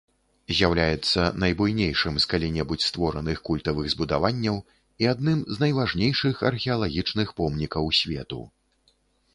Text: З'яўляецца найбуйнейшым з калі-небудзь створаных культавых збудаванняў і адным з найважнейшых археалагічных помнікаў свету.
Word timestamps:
З'яўляецца 0.59 1.25
найбуйнейшым 1.43 2.15
з 2.23 2.31
калі-небудзь 2.31 2.87
створаных 2.93 3.37
культавых 3.51 3.93
збудаванняў 3.95 4.57
і 5.05 5.11
адным 5.13 5.45
з 5.57 5.67
найважнейшых 5.67 6.43
археалагічных 6.53 7.27
помнікаў 7.43 7.85
свету. 8.03 8.41